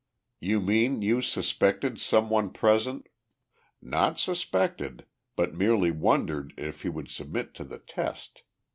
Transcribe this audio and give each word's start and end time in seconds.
"You 0.39 0.59
mean 0.61 1.03
you 1.03 1.21
suspected 1.21 1.99
some 1.99 2.31
one 2.31 2.49
present" 2.49 3.07
"Not 3.83 4.17
suspected, 4.17 5.05
but 5.35 5.53
merely 5.53 5.91
wondered 5.91 6.55
if 6.57 6.81
he 6.81 6.89
would 6.89 7.07
submit 7.11 7.53
to 7.53 7.63
the 7.63 7.77
test. 7.77 8.41